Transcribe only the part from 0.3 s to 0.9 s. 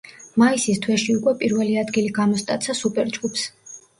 მაისის